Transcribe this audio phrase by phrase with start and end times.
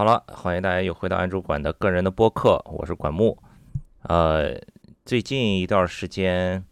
[0.00, 3.36] 好了，欢迎大家又回到安主管的个人的播客，我是管木。
[4.04, 4.58] 呃，
[5.04, 6.64] 最近一段时间，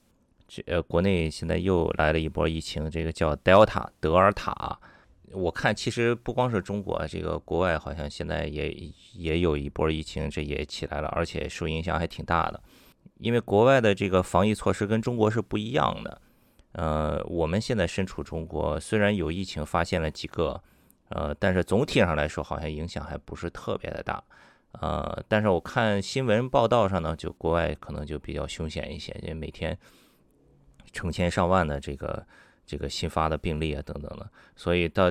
[0.49, 4.79] 这呃国内现在又来了一波疫情，这个叫 Delta 德尔塔。
[5.33, 8.75] 我看其实不光是中国，这个国外好像现在也
[9.13, 12.59] 也有一波疫情，这也起来了，而且受影响还挺大的。
[13.19, 16.23] 因为国外的这个防疫措施跟中国是不一样的。
[16.73, 20.63] 呃，我们现在身处中国，虽然有疫情发现了几个，
[21.09, 24.23] 呃，但是总体上来说好像影响还不是特别的大。
[24.73, 29.79] 呃，但是我看新闻报道上呢，就国外可能就比较凶险一些，因为每天
[30.93, 32.27] 成千上万的这个。
[32.71, 35.11] 这个新发的病例啊，等等的，所以到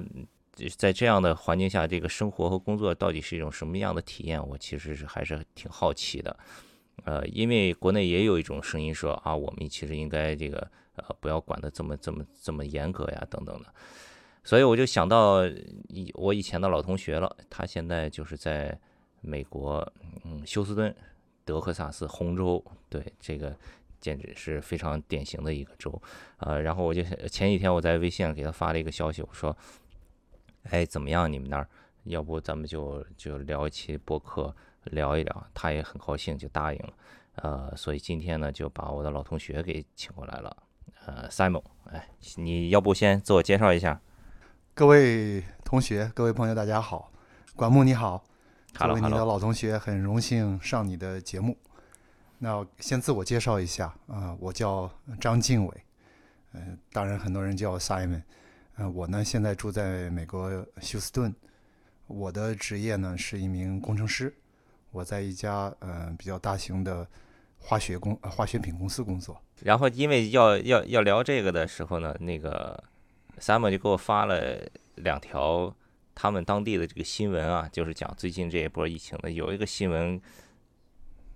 [0.77, 4.47] 在这样的环境下，这个生活和工作到底是一种什么样的体验？
[4.47, 6.37] 我其实是还是挺好奇的。
[7.05, 13.73] 呃，因为国内也有一种声音说啊，我们其实应该这个呃不要管的这么这么这么严格呀，等等的。
[14.47, 15.45] 所以我就想到
[15.89, 18.79] 以我以前的老同学了，他现在就是在
[19.19, 19.85] 美国，
[20.23, 20.95] 嗯，休斯顿、
[21.43, 23.53] 德克萨斯、红州，对这个。
[23.99, 25.99] 简直是非常典型的一个州，
[26.37, 29.57] 呃，然后我就前几天我在微信上给他发了一个消息，我说，
[30.69, 31.29] 哎，怎么样？
[31.29, 31.67] 你们那儿，
[32.03, 35.47] 要不咱们就就聊一期播客，聊一聊。
[35.51, 36.93] 他也很高兴，就答应了。
[37.37, 40.55] 呃，所以今天呢，就把我的老同学给请过来了。
[41.07, 43.99] 呃，Simon，哎，你要不先自我介绍一下？
[44.77, 47.11] 各位同学，各位朋友，大家好。
[47.55, 48.23] 管木你好，
[48.75, 51.57] 作为你的老同学，很荣幸上你的节目。
[52.37, 54.87] 那先自我介绍一下啊，我叫
[55.19, 55.83] 张敬伟，
[56.53, 58.21] 嗯，当然很多人叫我 Simon，
[58.75, 61.33] 嗯，我呢现在住在美国休斯顿，
[62.05, 64.31] 我的职业呢是一名工程师，
[64.91, 67.07] 我在一家嗯比较大型的
[67.57, 69.41] 化学工化学品公司工作。
[69.63, 72.83] 然后因为要要要聊这个的时候呢，那个
[73.39, 74.59] Simon 就给我发了
[74.95, 75.73] 两条
[76.15, 80.19] 他们当地的这个新闻啊，就是讲最近这一波疫情的，有一个新闻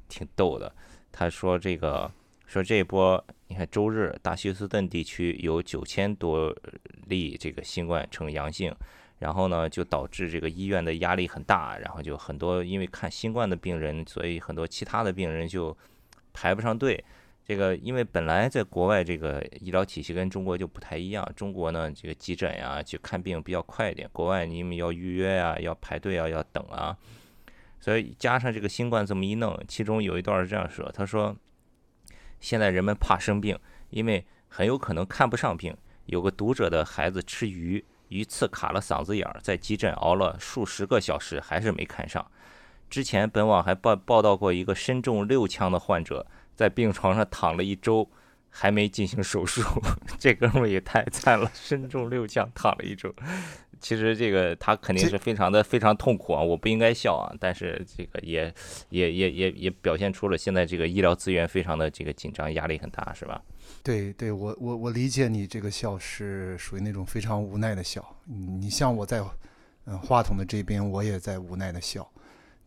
[0.10, 0.74] 挺逗的。
[1.12, 2.12] 他说：“这个
[2.48, 6.56] 说这一波，你看周日大休斯顿地区有九千多
[7.06, 8.74] 例这个新冠呈阳性，
[9.20, 15.78] 然后呢就导致这个医院的压力很大，然后就很多因为看新冠的病人，所以很多其他的病人就
[16.34, 17.04] 排不上队。
[17.52, 26.98] 这个因为本来在国外这个医疗体系跟中国就不太一样，中国呢这个急诊呀去看病比较快一点，国外你们要预约呀，要排队啊，要等啊。”
[27.78, 31.36] 所以加上这个新冠这么一弄，其中有一段是这样说：“他说，
[32.40, 35.76] 现在人们怕生病，因为很有可能看不上病。
[36.06, 42.26] 有个读者的孩子吃鱼，鱼刺卡了嗓子眼儿，在急诊熬了数十个小时，还是没看上。
[42.90, 46.26] 之前本网还报报道过一个身中六枪的患者，
[46.56, 48.10] 在病床上躺了一周。”
[48.54, 49.62] 还没进行手术，
[50.20, 53.10] 这哥们儿也太惨了，身中六枪躺了一周。
[53.80, 58.54] 其实这个他肯定是非常的非常痛苦啊，我不应该笑啊，但是这个也
[58.90, 63.42] 也也也也表现出了现在这个医疗资源非常的这个紧张，压力很大，是吧？
[63.82, 68.06] 对对，我我我理解你这个笑是属于那种非常无奈的笑。
[68.26, 69.24] 你像我在
[69.86, 72.06] 嗯话筒的这边，我也在无奈的笑，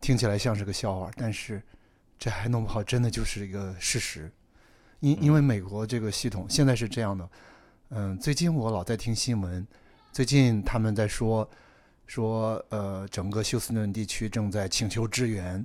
[0.01, 1.61] 听起来像是个笑话，但是
[2.17, 4.31] 这还弄不好真的就是一个事实。
[4.99, 7.29] 因因为美国这个系统现在是这样的，
[7.89, 9.65] 嗯，最近我老在听新闻，
[10.11, 11.47] 最近他们在说
[12.07, 15.63] 说呃，整个休斯顿地区正在请求支援，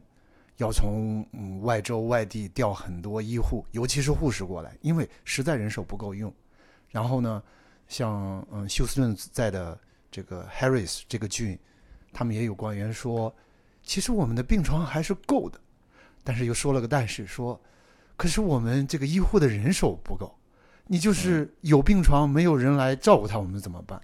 [0.56, 6.32] 要从嗯外州外地调很多医护，尤其是护士过来，因为实在人手不够用。
[6.90, 7.42] 然后呢，
[7.88, 9.78] 像嗯休斯顿在的
[10.10, 11.58] 这个 Harris 这个郡，
[12.12, 13.32] 他们也有官员说，
[13.82, 15.58] 其实我们的病床还是够的，
[16.22, 17.60] 但是又说了个但是说。
[18.16, 20.38] 可是我们这个医护的人手不够，
[20.88, 23.98] 你就是有病床没有人来照顾他，我们怎么办？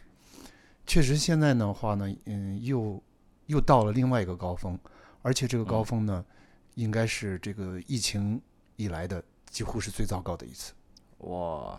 [0.87, 3.03] 确实，现在的话呢，嗯，又
[3.44, 4.78] 又到了另外一个高峰，
[5.21, 6.25] 而且这个高峰呢，
[6.77, 8.41] 应该是这个疫情
[8.77, 10.72] 以来的几乎是最糟糕的一次。
[11.19, 11.78] 哇，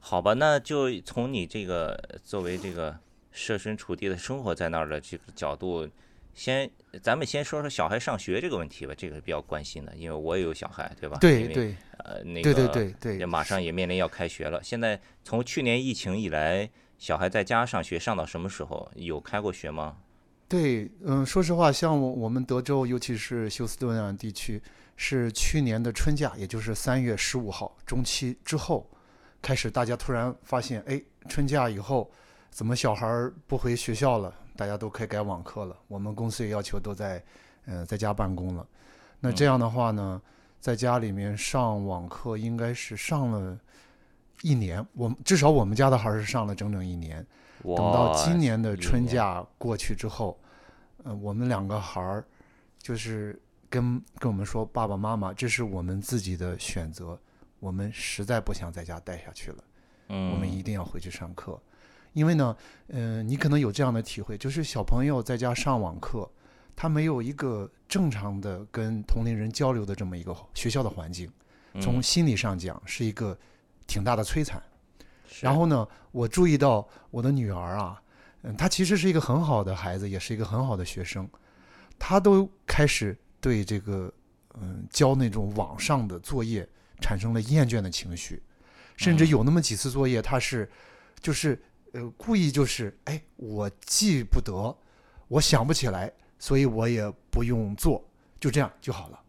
[0.00, 2.94] 好吧，那就从你这个作为这个
[3.30, 5.88] 设身处地的生活在那儿的这个角度。
[6.34, 6.68] 先，
[7.02, 11.16] 咱们先说说小孩上学这个问题吧，这个比较关心的，因为我也有小孩，对吧？
[11.20, 14.60] 对对，呃，那个对对对对，马上也面临要开学了。
[14.62, 16.68] 现在从去年疫情以来，
[16.98, 18.90] 小孩在家上学上到什么时候？
[18.96, 19.96] 有开过学吗？
[20.48, 24.60] 对，嗯，说实话，像我们德州，尤其是休斯顿啊地区，
[24.96, 28.88] 是去年的春假，也就是三月十五号中期之后，
[29.40, 32.10] 开始大家突然发现，哎，春假以后
[32.50, 33.06] 怎么小孩
[33.46, 34.34] 不回学校了？
[34.56, 37.22] 大家都可以改网课了，我们公司也要求都在，
[37.66, 38.66] 呃，在家办公了。
[39.20, 40.20] 那这样的话呢，
[40.60, 43.58] 在家里面上网课应该是上了
[44.42, 47.26] 一年，我至少我们家的孩是上了整整一年。
[47.62, 50.38] 等到今年的春假过去之后，
[51.02, 52.22] 呃，我们两个孩儿
[52.78, 53.40] 就是
[53.70, 57.18] 跟跟我们说，爸爸妈妈，这是我们自己的选择，
[57.60, 59.64] 我们实在不想在家待下去了，
[60.08, 61.58] 嗯，我们一定要回去上课。
[62.14, 62.56] 因为呢，
[62.88, 66.28] 嗯、你可能有这样的体会，就是小朋友在家上网课，
[66.74, 71.30] 他没有一个正常的跟同龄人交流的这么一个学校的环境，
[71.80, 73.36] 从嗯心理上讲是一个
[73.86, 74.62] 挺大的摧残。
[75.28, 75.44] 是。
[75.44, 78.00] 然后呢，我注意到我的女儿啊，
[78.42, 81.28] 嗯，她其实是一个很好的孩子，也是一个很好的学生，
[81.98, 84.12] 她都开始对这个
[84.60, 86.68] 嗯交那种网上的作业
[87.00, 88.40] 产生了厌倦的情绪，
[88.96, 89.28] 甚至嗯。
[89.28, 90.70] 有那么几次作业，她是
[91.20, 91.60] 就是
[91.94, 94.76] 呃故意就是哎我记不得，
[95.28, 98.04] 我想不起来，所以我也不用做，
[98.38, 99.20] 就这样就好了。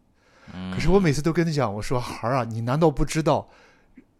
[0.72, 3.48] 可是我每次都跟你讲，我说孩儿啊，你难道不知道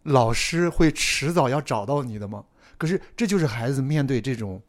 [0.04, 2.44] 老师会迟早要找到你的吗？
[2.78, 4.62] 可是这就是孩子面对这种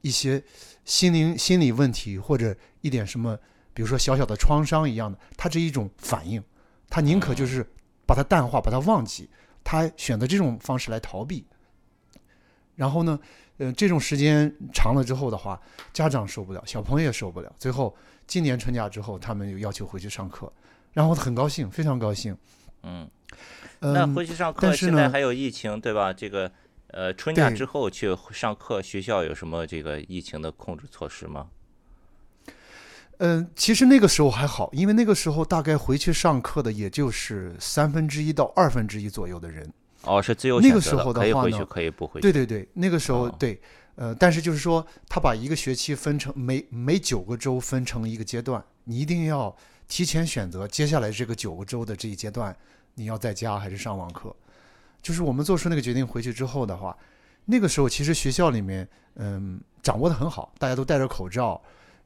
[0.00, 0.42] 一些
[0.84, 3.36] 心灵心理问题或者一点什么，
[3.74, 6.42] 比如说小小的创伤一样的，他这一种反应，
[6.88, 7.68] 他宁可就是
[8.06, 9.28] 把它淡化，把它忘记，
[9.64, 11.44] 他选择这种方式来逃避。
[12.78, 13.18] 然后呢，
[13.56, 15.60] 呃，这种时间长了之后的话，
[15.92, 17.52] 家长受不了，小朋友也受不了。
[17.58, 17.92] 最后
[18.24, 20.50] 今年春假之后，他们又要求回去上课，
[20.92, 22.36] 然后很高兴，非常高兴。
[22.84, 23.10] 嗯，
[23.80, 26.12] 那嗯，回去上课现在还有疫情对吧？
[26.12, 26.48] 这个
[26.92, 31.48] 呃春假之后去上课，学校有什么这个疫情的控制措施吗？
[33.18, 39.68] 嗯，其实那个时候还好，因为那个时候大概回去上课的也就是三分之一到二分之一左右的人。
[40.02, 42.22] 哦，是自由那个时选择可以回去，候的话呢可以不回去。
[42.22, 43.60] 对对对，那个时候、哦对，
[43.96, 49.54] 呃，但是就是说，他把一个学期分成每每九个周分成一个阶段，你一定要
[49.88, 52.56] 提前选择接下来这个九个周的这一阶段，
[52.94, 54.34] 你要在家还是上网课。
[55.02, 56.96] 就是我们做出那个决定回去之后的话，
[57.44, 61.60] 那个时候其实学校里面嗯掌握的很好，大家都戴着口罩，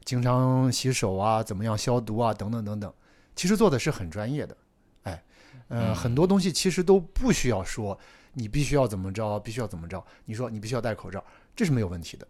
[0.05, 2.93] 经常洗手啊，怎么样消毒啊，等等等等，
[3.37, 4.57] 其实做的是很专业的。
[5.03, 5.23] 哎，
[5.69, 7.99] 呃，嗯很多东西其实都不需要说
[8.35, 10.05] 你必须要怎么着，必须要怎么着。
[10.25, 11.23] 你说你必须要戴口罩，
[11.55, 12.27] 这是没有问题的。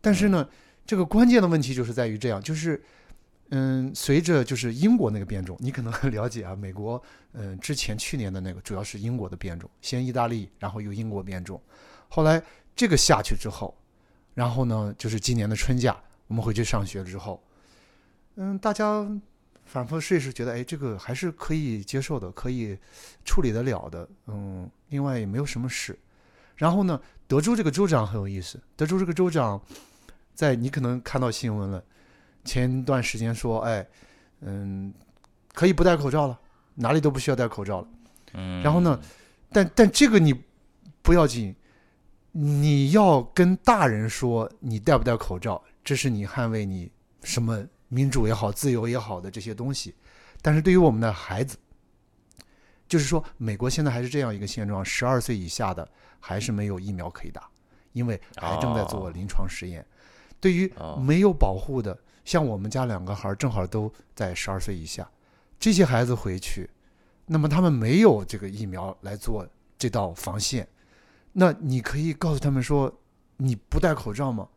[0.00, 0.48] 但是呢，
[0.86, 2.82] 这个关键的问题就是在于这样，就是
[3.50, 7.02] 嗯，随着就是英国那个变种，你可能很了解啊，美国
[7.32, 11.60] 嗯之前去年的那个主要是英国的变种，先意大利，然后又英国变种，
[12.08, 12.42] 后来
[12.76, 13.76] 这个下去之后，
[14.34, 17.42] 然后呢就是今年的春假，我们回去上学之后，
[18.36, 19.04] 嗯，大家
[19.70, 22.76] 反复试一试，觉得哎这个还是可以接受的，可以
[23.24, 25.96] 处理得了的，嗯，另外也没有什么事。
[26.56, 29.62] 然后呢，德州这个州长很有意思，德州这个州长
[30.34, 31.82] 在你可能看到新闻了。
[32.44, 33.86] 前段时间说，哎，
[34.40, 34.92] 嗯，
[35.54, 36.36] 可以不戴口罩了，
[36.74, 37.88] 哪里都不需要戴口罩了。
[38.32, 39.00] 嗯，然后呢，
[39.52, 40.34] 但但这个你
[41.00, 41.54] 不要紧，
[42.32, 46.90] 你要跟大人说你戴不戴口罩，这是你捍卫你
[47.22, 49.94] 什么民主也好、自由也好的这些东西。
[50.40, 51.58] 但是对于我们的孩子，
[52.88, 55.86] 就是说，美国现在还是这样一个现状：十二岁以下的
[56.18, 57.46] 还是没有疫苗可以打，
[57.92, 59.84] 因为还正在做哦临床实验。
[60.40, 65.06] 对于哦没有保护的，像我们家两个孩儿正好都在十二岁以下，
[65.58, 66.70] 这些孩子回去，
[67.26, 69.46] 那么他们没有这个疫苗来做
[69.76, 70.66] 这道防线，
[71.32, 72.90] 那你可以告诉他们说，
[73.36, 74.48] 你不戴口罩吗？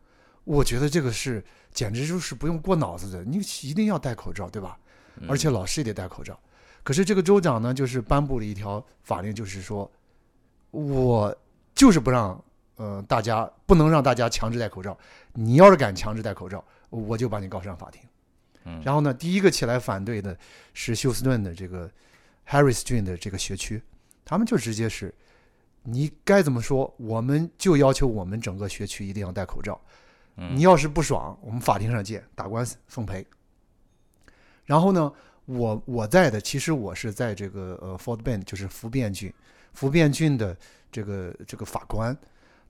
[0.44, 4.78] 我觉得这个是简直就是不用过脑子的，你一定要戴口罩，对吧？
[5.22, 6.40] 嗯而且老师也得戴口罩。
[6.84, 9.90] 可是这个州长呢，就是颁布了一条法令，就是说，
[10.72, 11.34] 我
[11.74, 12.44] 就是不让
[12.76, 14.98] 呃大家不能让大家强制戴口罩。
[15.34, 18.02] 你要是敢强制戴口罩，我就把你告上法庭。
[18.66, 20.38] 嗯然后呢，第一个起来反对的
[20.74, 21.90] 是休斯顿的这个
[22.48, 23.82] Harris 郡的这个学区，
[24.26, 25.14] 他们就直接是，
[25.84, 29.80] 你该怎么说，我们就要求我们整个学区一定要戴口罩。
[30.36, 33.26] 你要是不爽，我们法庭上见，打官司奉陪。
[34.66, 35.12] 然后呢，
[35.46, 39.34] 我我在的，其实我是在这个呃 Fort Bend，就是福变郡，
[39.74, 40.58] 福变郡的
[40.92, 42.18] 这个这个法官，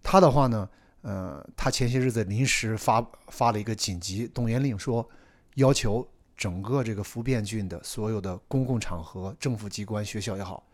[0.01, 0.67] 他的话呢，
[1.01, 5.07] 呃，他前些日子临时发发了一个紧急动员令，说
[5.55, 10.65] 要求整个这个福变郡的所有的公共场合、政府机关、学校也好，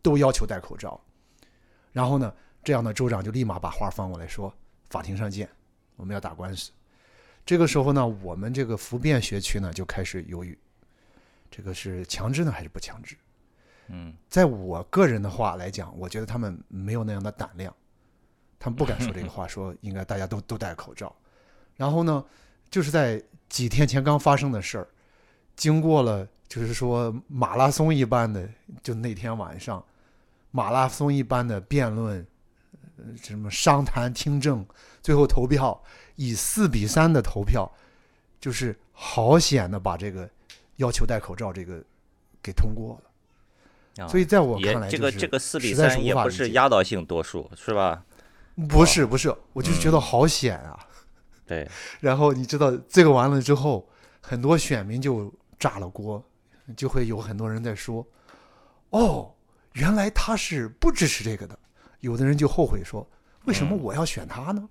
[0.00, 0.98] 都要求戴口罩。
[1.92, 2.32] 然后呢，
[2.62, 4.54] 这样的州长就立马把话放过来说，
[4.88, 5.48] 法庭上见，
[6.00, 6.72] 我们要打官司。
[7.44, 10.58] 这个时候呢，我们这个福变学区呢就开始犹豫，
[11.50, 13.16] 这个是强制呢还是不强制？
[13.88, 17.74] 嗯在我个人的话来讲，我觉得他们没有那样的胆量，
[18.58, 21.14] 他们不敢说这个话，说应该大家都都戴口罩。
[21.76, 22.24] 然后呢，
[22.70, 24.88] 就是在几天前刚发生的事儿，
[25.56, 28.48] 经过了就是说马拉松一般的，
[28.82, 29.84] 就那天晚上
[30.52, 32.24] 马拉松一般的辩论，
[32.96, 34.64] 呃什么商谈听证，
[35.02, 35.82] 最后投票
[36.16, 37.70] 以四比三的投票，
[38.40, 40.28] 就是好险的把这个
[40.76, 41.82] 要求戴口罩这个
[42.42, 44.04] 给通过了。
[44.04, 48.02] 啊所以在我看来，这个这个四比三也不是压倒性多数，是吧？
[48.68, 50.78] 不是不是，我就是觉得嗯好险啊。
[51.46, 51.68] 对，
[52.00, 53.88] 然后你知道这个完了之后，
[54.20, 56.22] 很多选民就炸了锅，
[56.76, 58.06] 就会有很多人在说
[58.90, 59.34] ：“哦，
[59.72, 61.58] 原来他是不支持这个的。”
[62.00, 63.06] 有的人就后悔说
[63.44, 64.68] ：“为什么嗯我要选他呢？”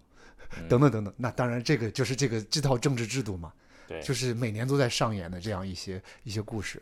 [0.58, 1.14] 嗯等等等等。
[1.18, 3.54] 那当然，这个就是这个这套政治制度嘛，
[3.88, 6.82] 对，就是每年都在上演的这样一些一些故事。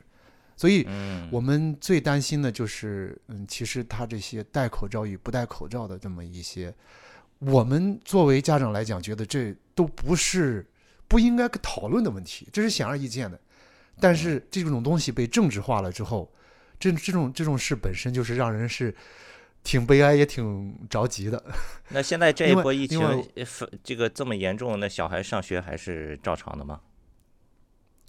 [0.55, 6.73] 所以嗯，我们最担心的就是，嗯，其实他这些戴口罩与不戴口罩的这么一些，
[7.37, 10.65] 我们作为家长来讲，觉得这都不是
[11.07, 13.39] 不应该讨论的问题，这是显而易见的。
[13.99, 16.31] 但是这种东西被政治化了之后，
[16.79, 18.95] 这这种这种事本身就是让人是
[19.67, 21.43] 挺悲哀也挺着急的。
[21.91, 23.01] 那现在这一波疫情
[23.83, 26.79] 这个这么严重，那小孩上学还是照常的吗？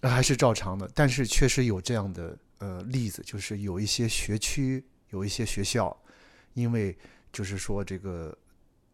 [0.02, 5.94] 还是照常的，但是确实有这样的呃例子，就是有一些学区、有一些学校，
[6.54, 6.96] 因为
[7.32, 8.32] 就是说这个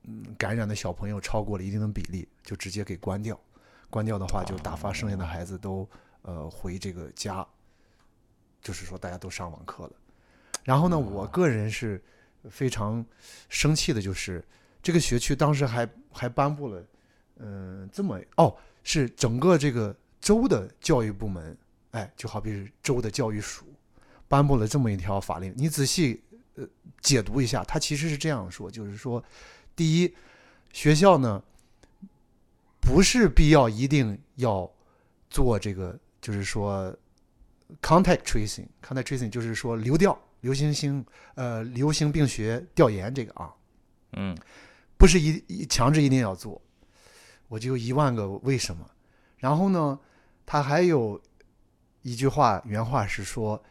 [0.04, 3.38] 嗯感染的小朋友超过了一定的比例，就直接给关掉。
[3.90, 5.86] 关掉的话，就打发剩下的孩子都
[6.22, 7.46] 呃回这个家，
[8.62, 9.92] 就是说大家都上网课了。
[10.62, 12.02] 然后呢，我个人是
[12.50, 13.04] 非常
[13.48, 14.44] 生气的，就是
[14.82, 16.84] 这个学区当时还还颁布了，
[17.38, 21.56] 嗯、这么哦，是整个这个州的教育部门，
[21.92, 23.64] 哎，就好比是州的教育署，
[24.28, 25.52] 颁布了这么一条法令。
[25.56, 26.22] 你仔细
[26.56, 26.66] 呃
[27.00, 29.22] 解读一下，它其实是这样说，就是说，
[29.74, 30.14] 第一，
[30.72, 31.42] 学校呢
[32.80, 34.70] 不是必要一定要
[35.30, 36.94] 做这个，就是说
[37.80, 41.02] contact tracing，contact tracing 就是说流调、流行性
[41.36, 43.50] 呃流行病学调研这个啊，
[44.12, 44.36] 嗯
[44.98, 46.60] 不是一一强制一定要做，
[47.48, 48.86] 我就一万个为什么。
[49.38, 49.98] 然后呢，
[50.44, 51.18] 他还有
[52.02, 53.62] 一句话原话是说，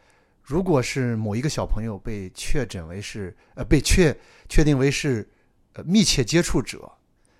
[0.42, 4.16] 如果是某一个小朋友被确诊为是呃被确
[4.50, 5.30] 确定为是
[5.74, 6.92] 呃密切接触者，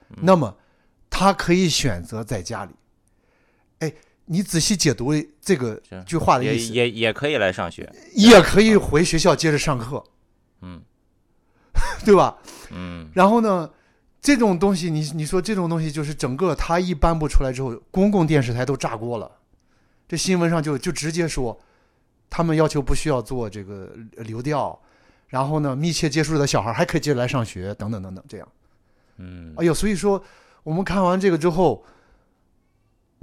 [0.10, 0.56] 那么
[1.10, 2.76] 他可以选择在家里。
[3.80, 3.92] 哎，
[4.26, 7.92] 你仔细解读这个句话的也意思，也也可以来上学。
[8.16, 10.04] 也可以回学校接着上课，
[10.62, 10.82] 嗯
[12.06, 12.38] 对吧？
[12.72, 13.70] 嗯然后呢，
[14.22, 19.30] 这种东西，你你说这种东西，就是整个它一颁布出来之后，公共电视台都炸锅了。
[20.08, 21.60] 这新闻上就就直接说，
[22.30, 24.80] 他们要求不需要做这个流调，
[25.28, 28.48] 然后呢，密切接触的小孩还可以接着来上学，等等等等，这样。
[29.18, 30.24] 嗯哎呦，所以说
[30.64, 31.84] 我们看完这个之后，你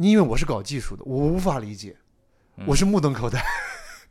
[0.09, 1.97] 因为我是搞技术的，我无法理解，
[2.67, 3.43] 我是目瞪口呆。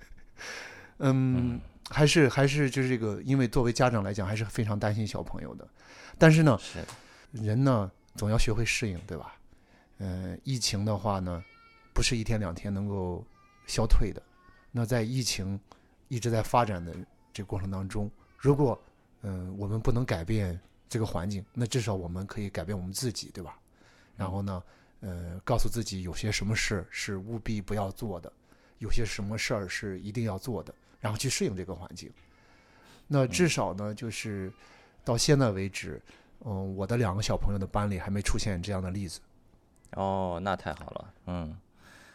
[0.99, 5.67] 嗯，还是还是就是这个，因为作为家长来讲，还是非常担心小朋友的。
[6.17, 6.85] 但是呢，是
[7.31, 9.35] 人呢总要学会适应，对吧？
[9.97, 11.43] 嗯、疫情的话呢，
[11.93, 13.25] 不是一天两天能够
[13.65, 14.21] 消退的。
[14.71, 15.59] 那在疫情
[16.07, 16.93] 一直在发展的
[17.33, 18.79] 这个过程当中，如果
[19.21, 23.57] 嗯、我们不能改变这个环境，那至少我们可以改变我们自己，对吧？
[24.15, 24.61] 然后呢，
[25.01, 28.31] 呃，告诉自己有些什么事是务必不要做的，
[28.79, 32.11] 有些什么事儿是一定要做的，然后去适应这个环境。
[33.07, 34.51] 那至少呢，就是
[35.03, 36.01] 到现在为止，
[36.45, 39.19] 嗯，我的两个小朋友的班里还没出现这样的例子。
[39.93, 41.13] 哦，那太好了。
[41.25, 41.57] 嗯，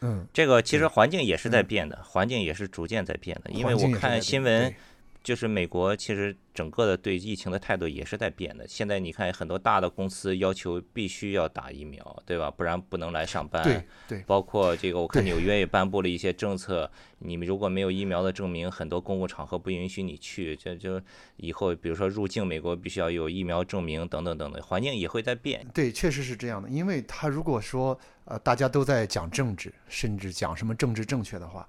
[0.00, 3.50] 嗯，这个其实环境也是在嗯变的，环境也是逐渐在变的。
[3.50, 4.76] 因为我看新闻对，
[5.24, 8.68] 就是美国其实整个的对疫情的态度也是在变的。
[8.68, 12.50] 现在你看很多大的公司要求必须要打疫苗，对吧？
[12.50, 13.64] 不然不能来上班。
[13.64, 16.88] 对对包括这个，我看纽约也颁布了一些政策，
[17.20, 20.54] 你们如果没有疫苗的证明，很多公共场合不允许你去。
[20.54, 21.00] 这就
[21.36, 25.66] 以后，比如说入境美国必须要有疫苗证明等等等等，环境也会在变。
[25.72, 26.68] 对，确实是这样的。
[26.68, 31.66] 因为他如果说呃大家都在讲政治，甚至讲什么政治正确的话，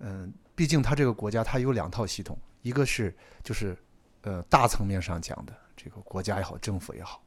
[0.00, 3.76] 嗯、毕竟他这个国家他有两套系统，一个是就是
[4.22, 7.22] 呃大层面上讲的这个国家也好，政府也好，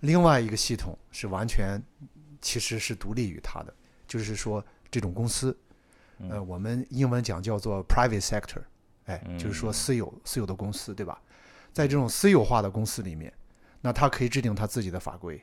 [0.00, 1.82] 另外一个系统是完全
[2.40, 3.74] 其实是独立于它的，
[4.06, 5.56] 就是说这种公司，
[6.28, 8.62] 呃，我们英文讲叫做 private sector，
[9.04, 11.20] 哎，就是说嗯私有私有的公司，对吧？
[11.72, 13.32] 在这种私有化的公司里面，
[13.80, 15.42] 那它可以制定它自己的法规，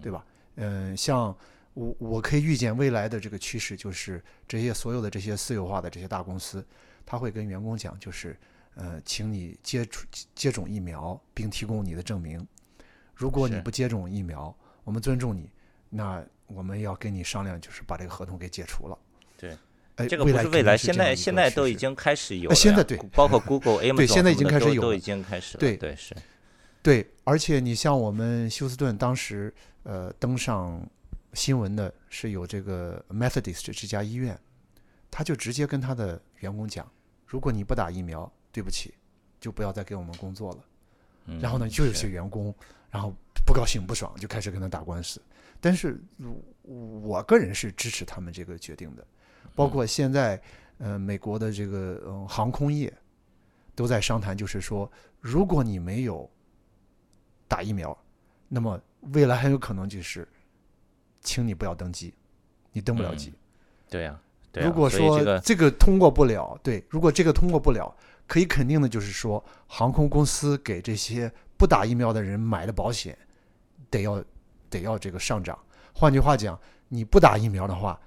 [0.00, 0.24] 对吧？
[0.56, 1.36] 嗯，像
[1.74, 6.66] 我我可以预见未来的这个趋势，就是这些所有的这些私有化的这些大公司，
[7.06, 8.36] 他会跟员工讲，就是
[8.74, 12.46] 呃，请你接触接种疫苗，并提供你的证明。
[13.14, 15.50] 如果你不接种疫苗，我们尊重你，
[15.90, 18.98] 那我们要跟你商量，就是把这个合同给解除了。
[19.36, 19.56] 对，
[19.96, 25.60] 哎，这个未不是未来，现在现在都已经开始有了现在对包括 Google、 Amazon 现在已经开始有都已经开始了。
[25.60, 26.16] 对对是。
[26.82, 30.84] 对，而且你像我们休斯顿当时呃登上
[31.32, 34.36] 新闻的是有这个 Methodist 这家医院，
[35.08, 36.90] 他就直接跟他的员工讲，
[37.24, 38.94] 如果你不打疫苗，对不起，
[39.40, 40.58] 就不要再给我们工作了。
[41.26, 42.54] 嗯然后呢，就有些员工，
[42.90, 43.12] 然后
[43.46, 45.20] 不高兴不爽，就开始跟他打官司。
[45.60, 46.00] 但是
[46.62, 49.06] 我我个人是支持他们这个决定的，
[49.54, 50.40] 包括现在
[50.78, 52.92] 呃美国的这个呃航空业
[53.74, 54.90] 都在商谈，就是说，
[55.20, 56.28] 如果你没有
[57.46, 57.96] 打疫苗，
[58.48, 58.80] 那么
[59.12, 60.26] 未来很有可能就是，
[61.20, 62.12] 请你不要登机，
[62.72, 63.32] 你登不了机。
[63.88, 64.20] 对呀、
[64.54, 67.94] 如果说这个这个通过不了，对，如果这个通过不了，
[68.26, 73.16] 可以肯定的就是说，航空公司给这些不打疫苗的人买的保险，
[73.90, 74.24] 得要
[74.70, 75.58] 得要这个上涨。
[75.92, 78.00] 换句话讲，你不打疫苗的话，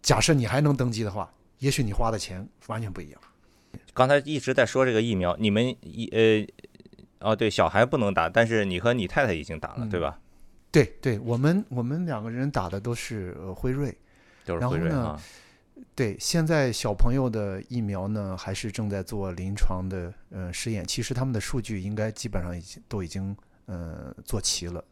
[0.00, 3.20] 假设你还能登机的话，也许你花的钱完全不一样。
[3.92, 6.06] 刚才一直在说这个疫苗，你们一
[7.20, 10.18] 呃哦对，小孩不能打，但是你和你太太已经打了，嗯对吧？
[10.70, 13.96] 对对，我们我们两个人打的都是呃辉瑞。
[14.44, 15.20] 都是然后呢辉瑞啊。
[15.94, 20.86] 对，现在小朋友的疫苗呢，还是正在做临床的呃试验。
[20.86, 24.84] 其实他们的数据应该基本上已经都已经呃做齐了，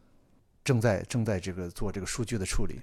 [0.63, 2.81] 正在正在这个做这个数据的处理。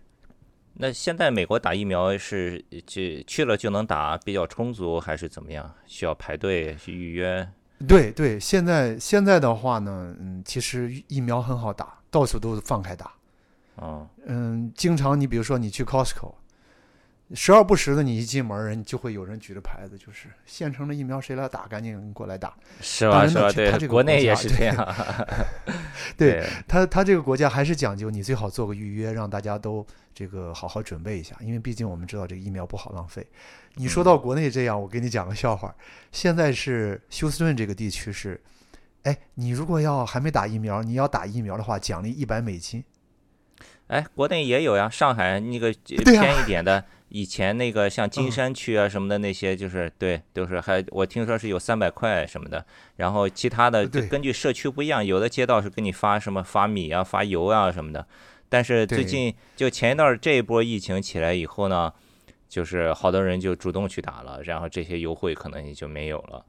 [0.75, 5.73] 那现在美国打疫苗是去去了就能打，比较充足还是怎么样？
[5.87, 7.49] 需要排队去预约？
[7.87, 13.12] 对对，现在现在的话呢，嗯，其实疫苗很好打，到处都放开打。
[13.76, 16.34] 哦，嗯，经常你比如说你去 Costco，
[17.33, 22.54] 时而不时的你一进门儿，人就会有人举着牌子，就是现成的疫苗谁来打，赶紧过来打。
[22.81, 23.26] 是吧？
[23.26, 23.50] 是吧？
[23.50, 24.95] 对国内也是这样。
[26.19, 33.26] 对他他这个国家还是讲究你最好做个预约，让大家都这个好好准备一下，因为毕竟我们知道这个疫苗不好浪费。
[33.76, 35.75] 你说到国内这样，我给你讲个笑话。
[36.12, 38.40] 现在是休斯顿这个地区是，
[39.02, 42.85] 哎，你如果要还没打疫苗，你要打疫苗的话，奖励一百美金。
[43.88, 48.30] 哎，国内也有呀，上海那个偏一点的，以前那个像金嗯。
[48.33, 58.04] 山区啊什么的那些，就是对，都是还我听说是有三百块什么的，然后其他的就根据社区不一样，有的街道是给你发什么发米啊、发油啊什么的，
[58.49, 61.93] 但是最近就前一段这一波疫情起来以后呢，
[62.49, 66.45] 就是好多人就主动去打了，然后这些优惠可能也就没有了。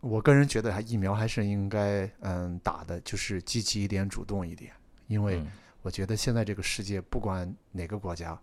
[0.00, 4.72] 我个人觉得还疫苗还是应该嗯打的，就是积极一点、主动一点，
[5.08, 5.46] 因为嗯。
[5.82, 8.38] 我觉得现在这个世界不管哪个国家，嗯、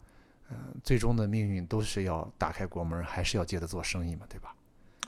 [0.83, 4.55] 最终的命运都是要打开国门，还是要接着做生意嘛，对吧？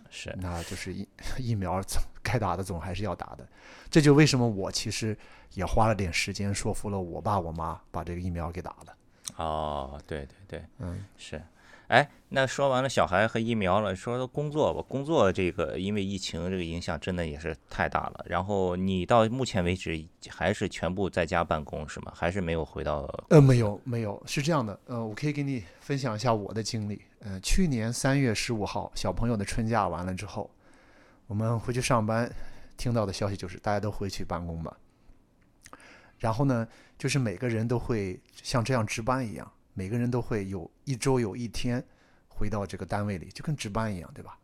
[0.09, 3.47] 是，那就是疫 疫苗总该打的总还是要打的，
[3.89, 5.17] 这就为什么我其实
[5.53, 8.97] 也花了点时间说服了我爸我妈把这个疫苗给打了。
[9.37, 10.65] 哦，对对对。
[10.77, 11.41] 嗯，是，
[11.87, 14.83] 哎，那说完了小孩和疫苗了，说说工作吧。
[14.87, 18.25] 工作这个因为疫情这个影响真的也是太大了。
[18.27, 22.11] 然后你到目前为止还是全部在家办公是吗？
[22.15, 23.01] 还是没有回到？
[23.29, 27.01] 呃，没有没有，是这样的，呃，我可以给你分享一下我的经历。
[27.19, 30.49] 呃，去年三月十五号，小朋友的春假完了之后，
[31.27, 32.31] 我们回去上班，
[32.77, 34.75] 听到的消息就是大家都回去办公吧。
[36.17, 36.67] 然后呢，
[36.97, 41.83] 就是每个人都会像这样值班一样，每个人都会有一周有一天
[42.29, 44.39] 回到这个单位里，就跟值班一样，对吧？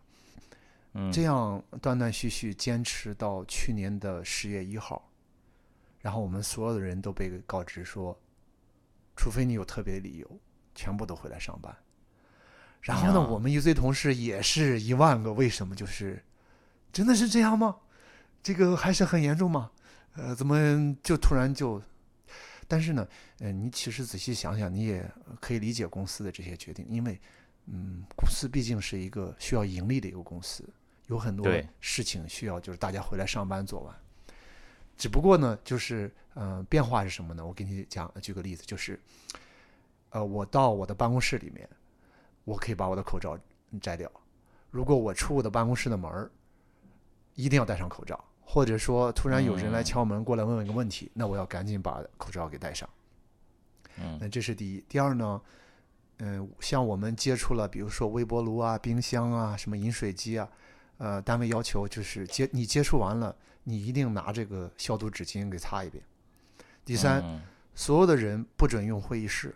[0.94, 5.10] 嗯，这样断断续续坚持到去年的十月一号，
[6.02, 8.20] 然后我们所有的人都被告知说，
[9.16, 10.40] 除非你有特别理由，
[10.76, 11.74] 全部都回来上班。
[12.82, 16.22] 然后呢，我们一堆同事也是一万个为什么，就是
[16.92, 17.78] 真的是这样吗？
[18.44, 19.72] 这个还是很严重吗？
[20.16, 21.82] 呃，怎么就突然就？
[22.72, 23.06] 但是呢，
[23.40, 25.06] 呃，你其实仔细想想，你也
[25.42, 27.20] 可以理解公司的这些决定，因为，
[27.66, 30.64] 嗯，公司毕竟是一个需要盈利的一个公司，
[31.08, 31.46] 有很多
[31.82, 33.94] 事情需要就是大家回来上班做完。
[34.96, 37.46] 只不过呢，就是呃，变化是什么呢？
[37.46, 38.98] 我给你讲，举个例子，就是，
[40.12, 41.70] 呃，我到我的办公室里面，
[42.46, 43.38] 我可以把我的口罩
[43.82, 44.10] 摘掉。
[44.70, 46.32] 如果我出我的办公室的门儿，
[47.36, 48.24] 一定要戴上口罩，
[48.54, 52.90] 或者说突然有人来嗯敲门过来问问个问题，那我要赶紧把口罩给戴上。
[53.98, 54.84] 嗯那这是第一。
[54.90, 55.42] 第二呢，
[56.18, 60.50] 嗯、像我们接触了，比如说微波炉啊、冰箱啊、什么饮水机啊，
[60.98, 63.34] 呃，单位要求就是接你接触完了，
[63.64, 66.04] 你一定拿这个消毒纸巾给擦一遍。
[66.84, 67.42] 第三，嗯
[67.74, 69.56] 所有的人不准用会议室，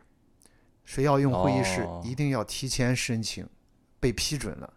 [0.85, 3.45] 谁要用会议室，哦一定要提前申请，
[3.99, 4.73] 被批准了，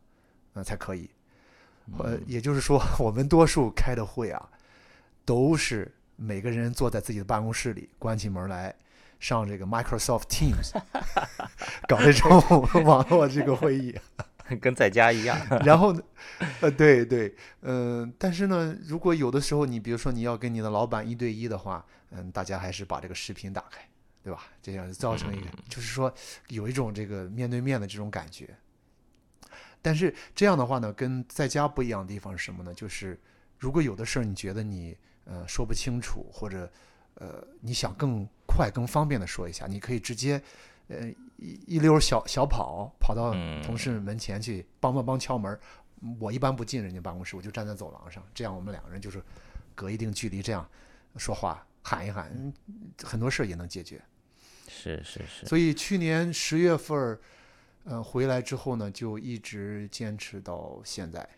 [0.54, 1.08] 呃才可以。
[1.98, 4.48] 呃嗯，也就是说， 我们多数开的会啊，
[5.24, 8.74] 都是每个人坐在自己的办公室里，关起门来
[9.18, 10.72] 上这个 Microsoft Teams，
[11.88, 13.98] 搞这种网络这个会议。
[14.62, 15.38] 跟在家一样。
[15.62, 16.00] 然后呢，
[16.62, 23.82] 呃，对对，嗯、但是呢，如果有的时候你比如说你要跟你的老板一对一的话，嗯，大家还是把这个视频打开，
[24.22, 24.44] 对对吧？
[24.62, 26.12] 这样造成一个，就是说
[26.48, 28.48] 有一种这个面对面的这种感觉。
[29.80, 32.74] 但是这样的话呢，跟在家不一样的地方是什么呢？
[32.74, 33.18] 就是
[33.58, 36.70] 如果有的事儿你觉得你呃说不清楚，或者
[37.14, 40.42] 呃你想更快、更方便的说一下，你可以直接
[40.88, 45.58] 呃一一溜小小跑跑到同事门前去帮帮帮敲门。
[46.20, 49.20] 我一般不进人家办公室，我就站在走廊上，这样我们两个人就是
[49.74, 50.64] 隔一定距离这样
[51.16, 52.52] 说话喊一喊，
[53.02, 54.00] 很多事儿也能解决。
[54.68, 55.44] 是是是。
[55.46, 57.18] 所以去年十月份
[57.88, 57.94] 儿。
[57.94, 61.28] 嗯，回来之后呢，就一直坚持到现在。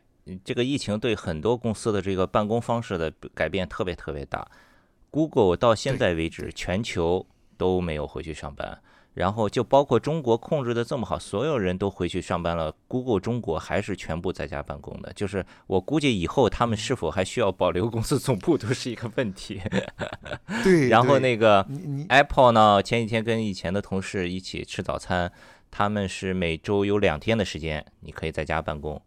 [0.44, 4.46] 这个疫情对很多公司的这个办公方式的改变特别特别大。
[5.10, 8.80] Google 到现在为止，全球都没有回去上班。
[9.12, 15.12] 然后就包括中国控制的这么好，所有人都回去上班了，Google 中国还是全部在家办公的。
[15.14, 19.60] 就是我估计以后他们是否还需要保留公司总部，都是一个问题。
[20.62, 20.88] 对。
[20.90, 21.66] 然后那个
[22.08, 25.32] Apple 呢，前几天跟以前的同事一起吃早餐。
[25.70, 29.00] 他们是每周有两天的时间，你可以在家办公，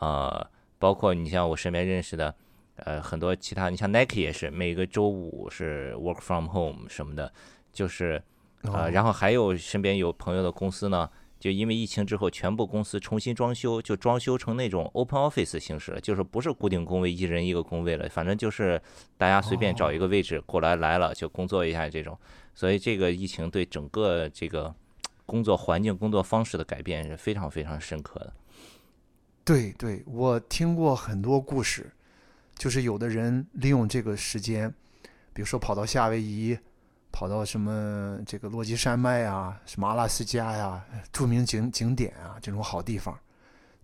[0.00, 2.34] 呃，包括你像我身边认识的，
[2.76, 7.32] 呃，很多其他，你像 Nike 也是每个周五是 work from home 什么的，
[7.72, 8.20] 就是，
[8.62, 18.80] 呃，然后还有身边有朋友的公司呢，就因为疫情之后，全部公司重新装修，就装修成那种 open office 形式了，就是不是固定工位，一人一个工位了，反正就是
[19.16, 22.18] 大家随便找一个位置过来来了就工作一下这种，
[22.54, 24.74] 所以这个疫情对整个这个。
[25.28, 28.32] 工作环境、工作方式的改变是非常非常深刻的。
[29.44, 31.92] 对对，我听过很多故事，
[32.56, 34.72] 就是有的人利用这个时间，
[35.34, 36.58] 比如说跑到夏威夷，
[37.12, 43.18] 跑到什么这个落基山脉啊，什么阿拉斯加呀，著名景景点啊，这种好地方，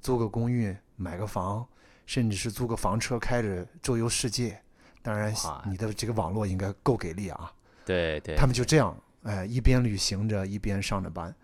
[0.00, 1.66] 租个公寓、买个房，
[2.06, 4.58] 甚至是租个房车开着周游世界。
[5.02, 5.34] 当然，
[5.66, 7.52] 你的这个网络应该够给力啊！
[7.84, 8.96] 对对，他们就这样。
[9.24, 11.34] 哎，一边旅行着，一边上着班，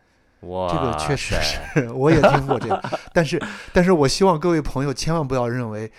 [0.41, 1.35] 哇，这个确实
[1.75, 3.01] 是， 我也听过这个。
[3.13, 5.91] 但是，但是我希望各位朋友千万不要认为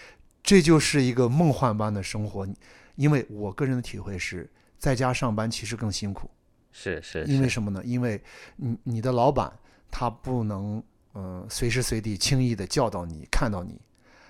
[0.42, 2.48] 这就是一个梦幻般的生活，
[2.96, 6.30] 因为我个人的体会是，在家上班其实更辛苦。
[6.72, 7.82] 是是，因为什么呢？
[7.84, 8.22] 因为
[8.56, 9.52] 你你的老板
[9.90, 10.82] 他不能
[11.16, 13.82] 嗯随时随地轻易的叫到你看到你，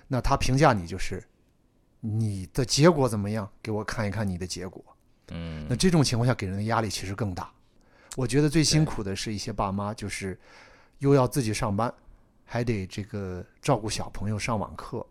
[0.08, 1.22] 那他评价你就是
[2.00, 3.48] 你的结果怎么样？
[3.62, 4.84] 给我看一看你的结果。
[5.32, 7.50] 嗯，那这种情况下给人的压力其实更大。
[8.16, 10.38] 我觉得最辛苦的是一些爸妈，就是
[10.98, 11.92] 又要自己上班，
[12.44, 15.06] 还得这个照顾小朋友上网课，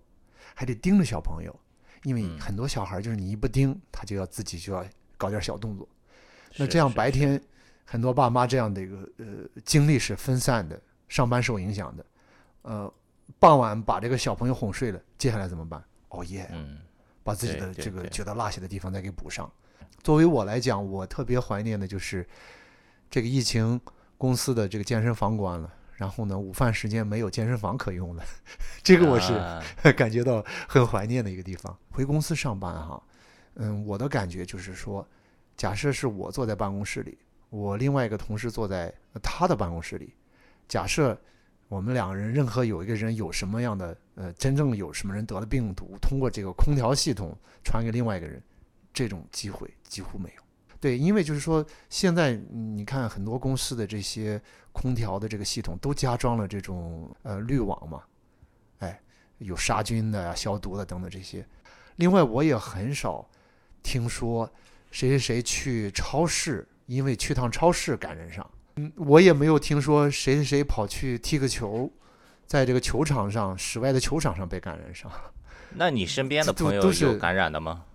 [0.53, 1.60] 还得盯着小朋友，
[2.03, 4.86] 因为很多小孩就是你一不盯，他就要自己就要
[5.17, 5.88] 搞点小动作。
[6.57, 7.41] 那这样白天
[7.86, 9.25] 很多爸妈这样的一个呃
[9.65, 10.79] 精力是分散的，
[11.10, 12.05] 上班受影响的。
[12.62, 12.93] 呃，
[13.39, 15.84] 傍晚把这个小朋友哄睡了，接下来怎么办？
[16.10, 16.77] 熬夜，嗯，
[17.23, 19.51] 把自己的这个觉得落下的地方再给补上。
[20.03, 22.27] 作为我来讲，我特别怀念的就是
[23.09, 23.79] 这个疫情
[24.17, 28.23] 公司的这个健身房关了，然后呢，午饭时间没有健身房可用了，
[28.81, 29.33] 这个我是
[29.93, 31.77] 感觉到很怀念的一个地方。
[31.91, 33.01] 回公司上班哈，
[33.55, 35.07] 嗯，我的感觉就是说，
[35.55, 37.17] 假设是我坐在办公室里，
[37.49, 40.15] 我另外一个同事坐在他的办公室里，
[40.67, 41.15] 假设
[41.67, 48.41] 我们两个人任何有一个人有什么样的呃，真正有什么人得了病毒，通过这个空调系统传给另外一个人。
[48.93, 50.41] 这种机会几乎没有，
[50.80, 58.04] 对，因为就是说，现在你看很多公司的这些空调的这个系统都加装了这种呃滤网嘛，
[58.80, 58.99] 哎，
[59.38, 61.45] 有杀菌的呀、消毒的等等这些。
[61.97, 63.30] 另外，我也很少
[63.84, 64.49] 听说
[64.91, 68.49] 谁谁谁去超市，因为去趟超市感染上。
[68.77, 71.91] 嗯，我也没有听说谁谁谁跑去踢个球，
[72.47, 75.12] 在这个球场上、室外的球场上被感染上。
[75.75, 77.86] 那你身边的朋友有感染的吗？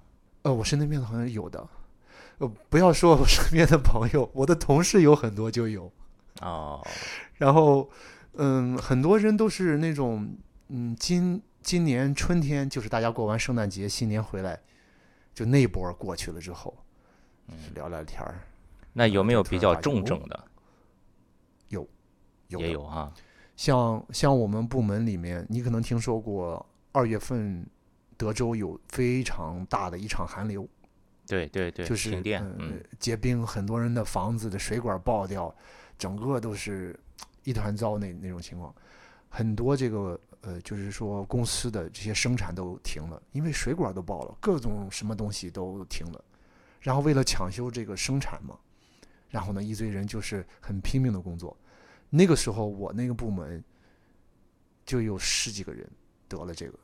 [0.46, 1.68] 呃，我身边的朋友有的，
[2.38, 5.90] 呃，不要说我身边的朋友，我的同事有很多就有，
[6.40, 6.80] 哦，
[7.34, 7.90] 然后，
[8.34, 10.36] 嗯，很多人都是那种，
[10.68, 14.56] 嗯，今今年春天就是大家过完圣诞节、新年回来，
[15.34, 16.72] 就那波过去了之后，
[17.48, 18.38] 嗯，聊聊天儿。
[18.92, 20.44] 那有没有比较重症的？
[21.70, 21.84] 有，
[22.46, 23.12] 有也有啊。
[23.56, 27.66] 像像我们部门里面，你可能听说过二月份。
[28.16, 30.66] 德州有非常大的一场寒流，
[31.26, 35.54] 对对对，就是停电，嗯，结冰，很多人的房子的水管爆掉，
[35.98, 36.98] 整个都是
[37.44, 38.74] 一团糟那那种情况。
[39.28, 46.24] 很多这个呃，就是说公司的这些生产都停了，因为水管都爆了，各种什么东西都停了。
[46.80, 48.56] 然后为了抢修这个生产嘛，
[49.28, 51.54] 然后呢，一堆人就是很拼命的工作。
[52.08, 53.62] 那个时候我那个部门
[54.84, 55.86] 就有十几个人
[56.28, 56.78] 得了这个。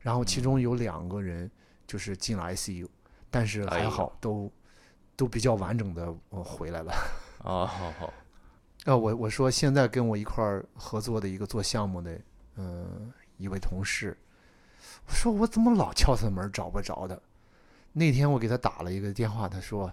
[0.00, 1.50] 然后其中有两个人
[1.86, 2.88] 就是进了 ICU，
[3.30, 4.50] 但是还好都
[5.16, 6.92] 都比较完整的回来了。
[7.44, 8.12] 啊，好好，
[8.84, 12.20] 啊，我我说现在跟我一块儿合作的一个做项目的，
[12.56, 14.16] 嗯、一位同事，
[15.06, 17.20] 我说我怎么老敲他门找不着的？
[17.92, 19.92] 那天我给他打了一个电话，他说，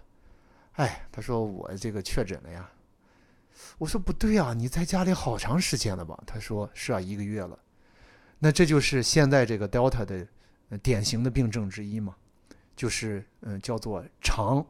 [0.74, 2.70] 哎，他说我这个确诊了呀。
[3.78, 6.22] 我说不对啊，你在家里好长时间了吧？
[6.26, 7.58] 他说是啊，一个月了。
[8.44, 10.28] 那这就是现在这个 Delta 的、
[10.68, 12.14] 呃典型的病症之一嘛，
[12.76, 14.66] 就是嗯、呃叫做长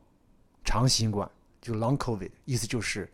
[0.64, 1.28] 长新冠，
[1.60, 3.12] 就 Long COVID，意思就是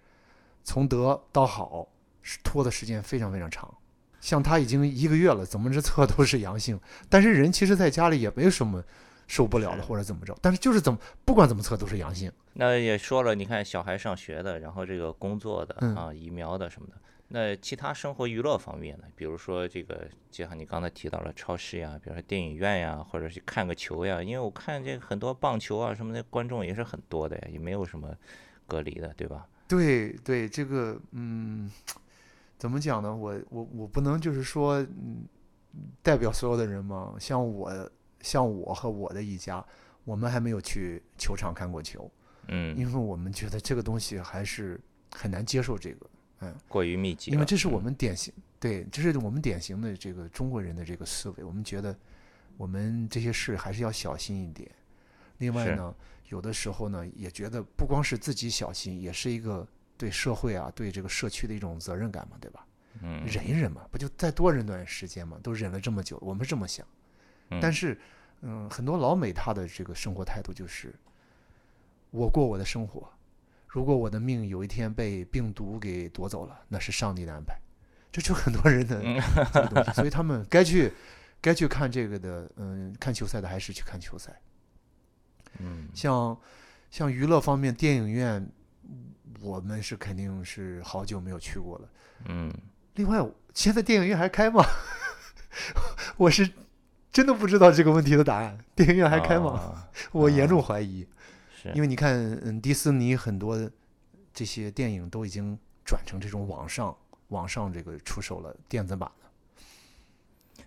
[0.65, 1.87] 从得到好
[2.21, 3.73] 是拖的时间非常非常长。
[4.19, 8.83] 像他已经一个月了，怎么着测都是阳性，但是人其实在家里也没有什么
[9.27, 12.29] 受不了的或者怎么着，但是就是怎么不管怎么测都是阳性。
[12.51, 16.95] 那也说了，你看小孩上学的，然后这个工作的嗯啊，疫苗的什么的。
[17.31, 19.05] 那其他生活娱乐方面呢？
[19.15, 24.21] 比如说这个，就像你刚才提到了超市呀，比如说电影院呀，或者去看个球呀。
[24.21, 28.15] 因为我看这个很多棒球啊什么的，观众也是很多的呀，也没有什么
[28.65, 29.47] 隔离的，对吧？
[29.67, 31.71] 对对，这个嗯，
[32.57, 33.15] 怎么讲呢？
[33.15, 35.23] 我我我不能就是说，嗯，
[36.01, 37.15] 代表所有的人嘛。
[37.19, 39.63] 像我，像我和我的一家，
[40.03, 42.09] 我们还没有去球场看过球，
[42.47, 46.08] 嗯，因为我们觉得这个东西还是很难接受这个，
[46.67, 51.43] 过于密集了，因为这是我嗯们典型，对，这是我们典型的这个中国人的这个思维。
[51.43, 51.97] 我们觉得
[52.57, 54.69] 我们这些事还是要小心一点。
[55.37, 55.93] 另外呢，
[56.29, 62.65] 有的时候呢，也觉得不光是自己小心，也是一个对社会啊、对这个社区的一种责任感嘛，对吧？
[63.01, 65.37] 嗯，忍一忍嘛，不就再多忍段时间嘛？
[65.41, 66.85] 都忍了这么久，我们是这么想。
[67.51, 67.97] 嗯但是，
[68.41, 70.93] 嗯，很多老美他的这个生活态度就是，
[72.11, 73.09] 我过我的生活，
[73.69, 77.55] 如果我的命有一天被病毒给夺走了，那是上帝的安排。
[78.11, 79.21] 这就很多人的嗯
[79.53, 80.91] 这个东西，所以他们该去
[81.39, 84.41] 该去看这个的，嗯，看球赛的还是去看球赛。
[85.59, 86.35] 嗯，像
[86.89, 88.49] 像娱乐方面，电影院
[89.39, 91.89] 我们是肯定是好久没有去过了。
[92.25, 92.51] 嗯，
[92.95, 94.65] 另外，现在电影院还开吗？
[96.17, 96.49] 我是
[97.11, 98.57] 真的不知道这个问题的答案。
[98.75, 99.51] 电影院还开吗？
[99.51, 101.07] 啊 我严重怀疑，
[101.61, 103.69] 是因为你看，嗯，迪士尼很多
[104.33, 106.95] 这些电影都已经转成这种网上
[107.29, 109.31] 网上这个出售了电子版了。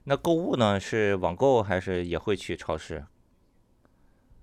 [0.05, 0.81] 那购物呢？
[0.81, 3.05] 是网购还是也会去超市？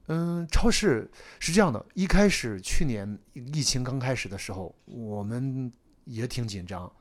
[0.07, 5.71] 嗯，超市是这样的，一开始去年疫情刚开始的时候，我们
[6.05, 6.91] 也挺紧张，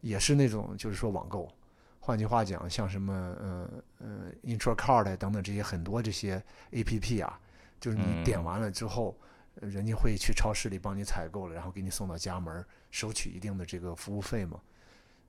[0.00, 1.50] 也是那种就是说网购。
[1.98, 4.06] 换句话讲，像什么呃呃
[4.42, 7.40] i n t r a c a r d 等等这些很多这些 A P P 啊，
[7.80, 9.16] 就是你点嗯完了之后，
[9.60, 14.60] 呃人家会去超市里帮你采购了，然后给你送到家门儿，收取一定的这个服务费嘛。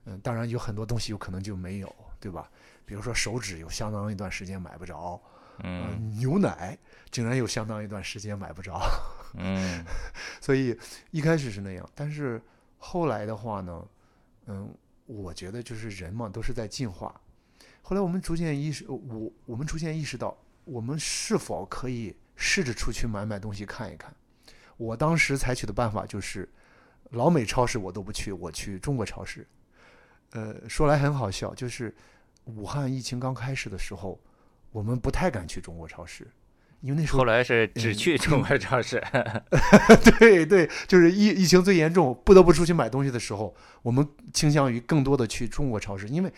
[0.04, 2.50] 嗯，当然有很多东西有可能就没有，对吧？
[2.86, 5.20] 比如说手纸有相当一段时间买不着，
[5.62, 6.78] 嗯呃牛奶
[7.10, 8.80] 竟然有相当一段时间买不着，
[9.34, 9.84] 嗯
[10.40, 10.78] 所以
[11.10, 12.40] 一开始是那样，但是
[12.78, 13.86] 后来的话呢，
[14.46, 17.20] 嗯，我觉得就是人嘛都是在进化。
[17.82, 24.14] 后来我们逐渐意识，我我们逐渐意识到，我们是否可以试着出去买买东西看一看。
[24.76, 26.48] 我当时采取的办法就是，
[27.10, 29.46] 老美超市我都不去，我去中国超市。
[30.30, 31.92] 呃，说来很好笑，就是
[32.44, 34.20] 武汉疫情刚开始的时候，
[34.70, 36.28] 我们不太敢去中国超市，
[36.80, 39.02] 因为那时候后来是只嗯去中国超市。
[40.20, 46.32] 对对，就是疫疫情最严重，不得不出去买东西的时候，我们倾向于更多的去中国超市，因为，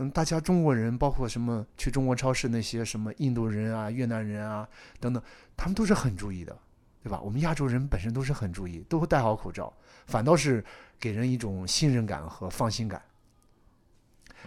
[0.00, 4.66] 嗯，大家中国人，包括什么去中国超市那些什么印度人啊、越南人啊
[5.00, 5.20] 等等，
[5.56, 6.56] 他们都是很注意的，
[7.02, 7.20] 对吧？
[7.20, 9.72] 我们亚洲人本身都是很注意，都会戴好口罩，
[10.06, 10.64] 反倒是
[11.00, 13.02] 给人一种信任感和放心感。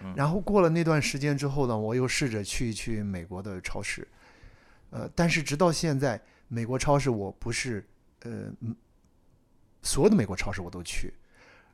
[0.02, 4.08] 嗯然后过了那段时间之后呢，我又试着去一去美国的超市，
[4.90, 7.86] 呃，但是直到现在，美国超市我不是
[8.22, 8.74] 呃，嗯
[9.82, 11.14] 所有的美国超市我都去。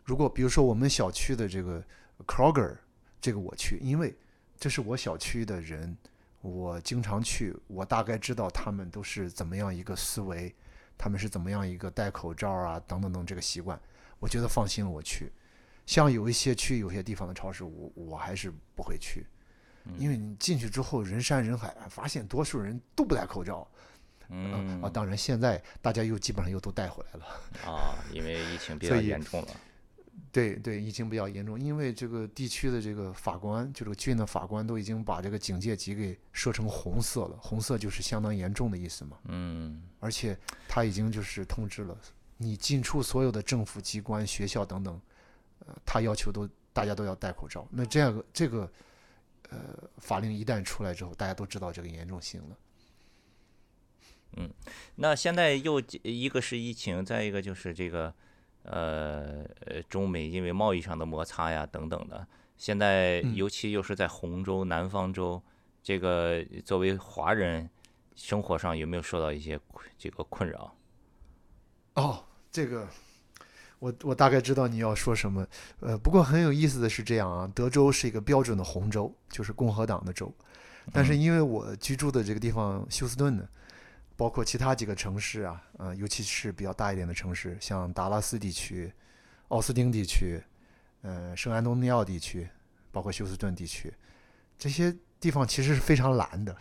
[0.03, 1.83] 如果比如说我们小区的这个
[2.25, 2.75] Kroger，
[3.19, 4.15] 这个我去，因为
[4.59, 5.95] 这是我小区的人，
[6.41, 10.53] 我经常去，我大概知道他们都是怎么样一个思维，
[10.97, 13.79] 他们是怎么样一个戴口罩啊等等等这个习惯，
[14.19, 15.31] 我觉得放心了我去。
[15.85, 19.25] 像有一些去有些地方的超市，我我还是不会去，
[19.97, 23.67] 因为你进去之后人山人海，发现多数人都不戴口罩。
[24.29, 27.25] 嗯啊，当然现在大家又基本上又都带回来了。
[27.65, 29.47] 啊，因为疫情比 较严重了。
[30.31, 39.17] 对对，疫情比较严重，因为这个地区的这个法官，就这个郡的法官都已经把这个警戒级给设成红色了，红色就是相当严重的意思嘛。
[39.25, 40.37] 嗯而且
[40.67, 41.97] 他已经就是通知了，
[42.37, 45.01] 你进出所有的政府机关、学校等等，
[45.59, 47.67] 呃，他要求都大家都要戴口罩。
[47.71, 48.71] 那这样这个
[49.49, 49.59] 呃
[49.97, 52.57] 法令一旦出来之后，大家都知道这个严重性了。
[54.35, 54.53] 嗯
[54.95, 58.13] 那现在又一个是疫情，再一个就是这个
[58.67, 62.27] 呃呃中美因为贸易上的摩擦呀等等的。
[62.57, 65.41] 现在嗯尤其又是在洪州、南方州，
[65.83, 67.69] 这个作为华人，
[68.15, 69.59] 生活上有没有受到一些
[69.97, 70.75] 这个困扰？
[71.93, 72.87] 哦，这个
[73.79, 75.45] 我我大概知道你要说什么。
[75.81, 80.33] 呃，不过很有意思的是这样啊，德州是一个标准的红州，就是共和党的州。
[80.91, 83.47] 但是因为我居住的这个地方休斯顿呢，
[84.17, 88.91] 包括其他几个城市啊，呃，尤其是比较大一点的城市，像达拉斯地区、
[89.49, 90.41] 奥斯汀地区、
[91.03, 92.49] 呃，圣安东尼奥地区，
[92.91, 93.93] 包括休斯顿地区，
[94.57, 96.57] 这些地方其实是非常蓝的。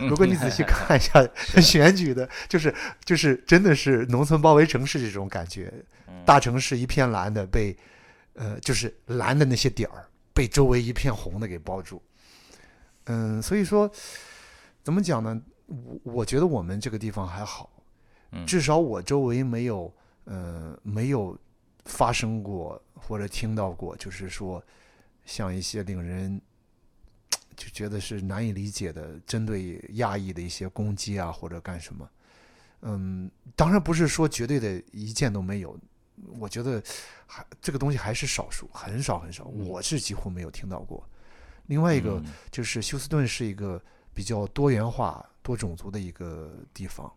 [0.00, 1.24] 如果你仔细 看一下
[1.62, 5.72] 选举的，就是就是真的是农村包围城市这种感觉，
[6.24, 7.76] 大城市一片蓝的被，
[8.34, 12.02] 呃，就是蓝的那些点儿被周围一片红的给包住。
[13.04, 13.88] 嗯，所以说
[14.82, 15.40] 怎么讲呢？
[15.66, 17.70] 我我觉得我们这个地方还好，
[18.32, 19.92] 嗯至少我周围没有，
[20.24, 21.38] 呃，没有
[21.84, 24.62] 发生过或者听到过，就是说
[25.24, 26.40] 像一些令人
[27.56, 32.08] 就觉得是难以理解的针对亚裔的一些攻击啊，或者干什么。
[32.82, 35.76] 嗯，当然不是说绝对的一件都没有，
[36.38, 36.80] 我觉得
[37.26, 41.04] 还这个东西还是少数，很少很少，我是几乎没有听到过。
[41.66, 43.82] 另外一个嗯就是休斯顿是一个
[44.16, 47.12] 比较多元化、多种族的一个地方，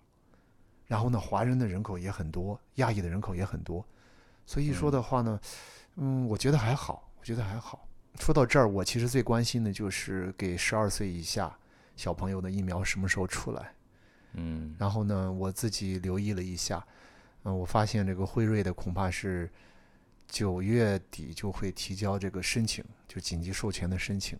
[0.85, 3.85] 然后呢，华人的人口也很多，亚裔的人口也很多，
[4.45, 5.39] 所以说的话呢，
[5.95, 7.87] 嗯，我觉得还好，我觉得还好。
[8.19, 11.57] 说到这儿，我其实最关心的就是给十二岁以下
[11.95, 13.73] 小朋友的疫苗什么时候出来。
[14.33, 16.85] 嗯然后呢，我自己留意了一下，
[17.43, 19.49] 嗯、我发现这个辉瑞的恐怕是
[20.27, 24.37] 九月底就会提交这个申请，就紧急授权的申请。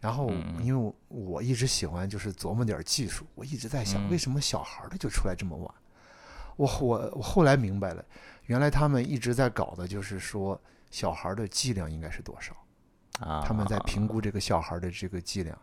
[0.00, 0.30] 然后
[0.62, 5.74] 因为我我一直喜欢就是琢磨点儿技术，我一直在想，嗯为什么小孩儿的就出来这么晚？
[6.56, 8.04] 我我我后来明白了，
[8.46, 10.60] 原来他们一直在搞的就是说
[10.90, 12.54] 小孩儿的剂量应该是多少。
[13.20, 15.58] 啊，他们在评估这个小孩的这个剂量。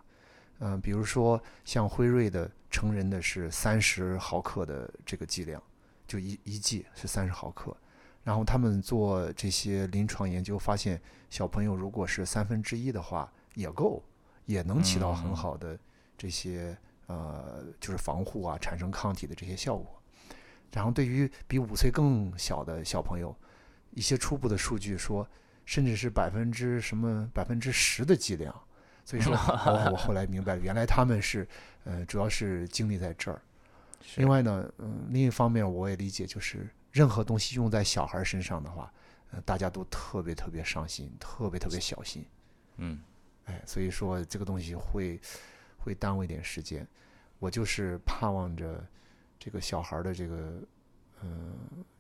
[0.60, 5.62] 嗯、比如说像辉瑞的成人的是三十毫克的这个剂量，
[6.08, 7.76] 就一一剂是三十毫克。
[8.24, 14.04] 然后他们做这些临床研究，发现小朋友如果是三分之一的话也够，
[14.48, 15.78] 也能起到很嗯好的
[16.18, 20.02] 这些呃就是防护啊、产生抗体的这些效果。
[20.74, 23.34] 然后对于比五岁更小的小朋友，
[23.92, 25.28] 一些初步的数据说，
[25.66, 28.54] 甚至是百分之什么百分之十的剂量。
[29.06, 31.48] 所以说，我我 后来明白，原来他们是
[31.86, 33.42] 呃主要是精力在这儿。
[34.18, 38.92] 另外呢，嗯，另一方面我也理解，就是任何东西用在小孩身上的话，
[39.32, 42.26] 呃，大家都特别特别上心，特别特别小心。
[42.78, 43.00] 嗯
[43.48, 45.20] 哎，所以说这个东西会
[45.78, 46.88] 会耽误一点时间。
[47.40, 48.84] 我就是盼望着
[49.38, 50.62] 这个小孩的这个
[51.22, 51.28] 呃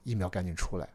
[0.03, 0.87] 疫苗赶紧出来。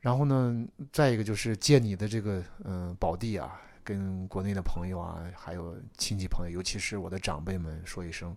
[0.00, 8.36] 然后呢，再一个就是借你的这个嗯、宝地啊，跟国内的朋友啊，还有亲戚朋友，尤其是我的长辈们说一声，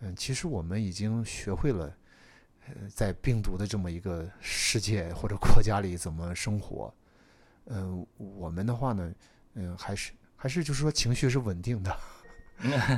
[0.00, 1.96] 嗯，其实我们已经学会了，
[2.66, 6.94] 呃，在病毒的这么一个世界或者国家里怎么生活。
[7.66, 9.12] 嗯、我们的话呢，
[9.54, 11.96] 嗯，还是还是就是说情绪是稳定的，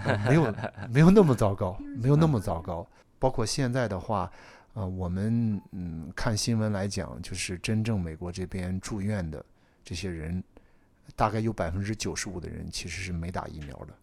[0.04, 0.54] 呃没有
[0.90, 2.86] 没有那么糟糕，没有那么糟糕。
[3.18, 4.30] 包括现在的话，
[4.74, 9.44] 呃，我们嗯看新闻来讲，就是真正美国这边住院的
[9.82, 10.42] 这些人，
[11.16, 13.94] 大概有百分之九十五的人其实是没打疫苗的，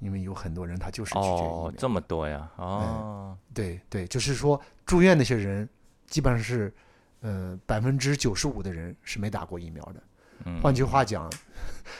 [0.00, 1.68] 因为有很多人他就是拒绝疫苗。
[1.68, 5.68] 哦，这么多呀，哦，对对，就是说住院那些人，
[6.06, 6.72] 基本上是
[7.20, 10.02] 呃百分之九十五的人是没打过疫苗的。
[10.44, 11.30] 嗯，换句话讲，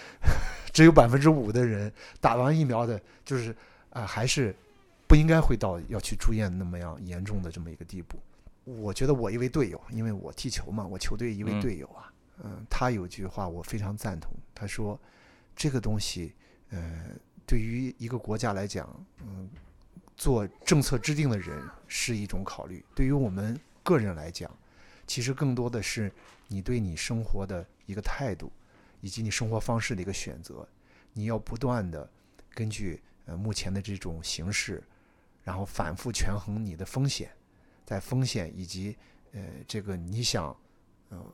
[0.72, 3.55] 只有百分之五的人打完疫苗的，就是
[3.90, 4.55] 啊、还是
[5.07, 8.18] 不应该会到要去住院那么样严重的这么一个地步。
[8.64, 15.01] 我觉得我一位队友，因为我踢球嘛，我球队一位嗯队友啊，嗯、他有句话我非常赞同，他说
[15.55, 16.35] 这个东西，
[16.70, 17.07] 呃，
[17.46, 18.88] 对于一个国家来讲，
[19.22, 19.49] 嗯、
[20.16, 24.51] 做政策制定的人是一种考虑，对于我们个人来讲，
[25.07, 26.12] 其实更多的是
[26.49, 28.51] 你对你生活的一个态度，
[29.01, 30.66] 以及你生活方式的一个选择。
[31.12, 32.09] 你要不断的
[32.55, 34.82] 根据呃目前的这种形势，
[35.42, 37.30] 然后反复权衡你的风险，
[37.84, 38.97] 在风险以及
[39.32, 40.55] 呃这个你想
[41.09, 41.24] 呃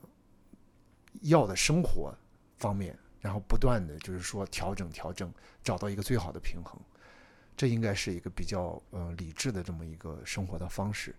[1.21, 2.15] 要的生活
[2.57, 5.31] 方面，然后不断的就是说调整调整，
[5.63, 6.79] 找到一个最好的平衡。
[7.55, 11.13] 这应该是一个比较呃理智的这么一个生活的方式。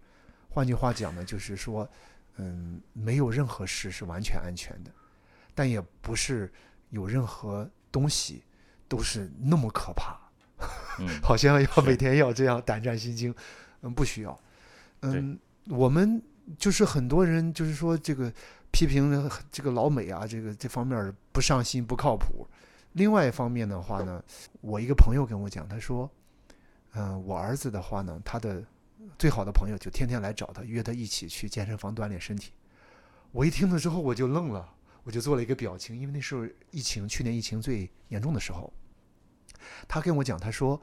[0.50, 1.88] 换句话讲呢，就是说，
[2.36, 4.90] 嗯，没有任何事是完全安全的，
[5.54, 6.52] 但也不是
[6.90, 8.42] 有任何东西
[8.88, 10.18] 都是那么可怕，
[10.98, 13.34] 嗯 好像要每天要这样胆战心惊。
[13.82, 14.40] 嗯，不需要。
[15.00, 16.22] 嗯，我们
[16.58, 18.32] 就是很多人就是说这个
[18.70, 22.46] 批评这个老美啊，这个这方面不上心不靠谱。
[22.92, 24.24] 另外一方面的话呢，
[24.60, 26.10] 我一个朋友跟我讲，他说，
[26.94, 28.64] 嗯、我儿子的话呢，他的
[29.18, 32.52] 最好的朋友就天天来找他，约他一起去健身房锻炼身体。
[33.32, 38.72] 我一听了之后我就愣了，我就做了一个表情，因为那时候疫情，去年疫情最严重的时候，
[39.88, 40.80] 他跟我讲，他说，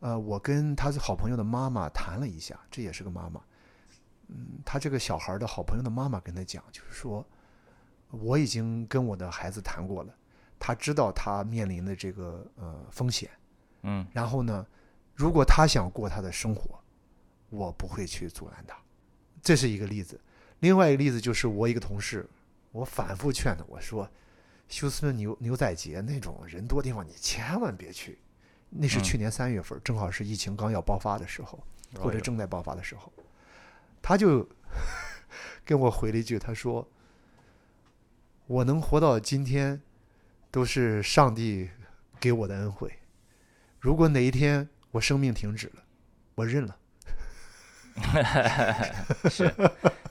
[0.00, 3.40] 呃，我跟他好朋友的妈妈谈了一下，这也是个妈妈，
[4.28, 7.26] 嗯，他这个小孩的好朋友的妈妈跟他讲，就是说，
[8.10, 10.14] 我已经跟我的孩子谈过了，
[10.58, 13.30] 他知道他面临的这个呃风险，
[13.82, 14.06] 嗯。
[14.12, 14.66] 然后呢，
[15.14, 16.78] 如果他想过他的生活，
[17.50, 18.76] 我不会去阻拦他，
[19.42, 20.20] 这是一个例子。
[20.60, 22.28] 另外一个例子就是我一个同事，
[22.72, 24.10] 我反复劝他，我说，
[24.68, 28.18] 休斯顿牛牛仔节那种人多地方你千万别去，
[28.68, 31.58] 那是嗯去年三月份，正好是疫情刚要爆发的时候，
[31.94, 33.12] 或者正在爆发的时候，
[34.02, 34.46] 他就
[35.64, 36.86] 跟我回了一句，他说
[38.46, 39.80] ：“我能活到今天，
[40.50, 41.70] 都是上帝
[42.18, 42.92] 给我的恩惠。
[43.78, 45.84] 如果哪一天我生命停止了，
[46.34, 46.76] 我认了。
[49.30, 49.52] 是